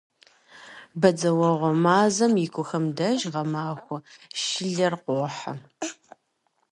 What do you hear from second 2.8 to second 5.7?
деж гъэмахуэ шылэр къохьэ.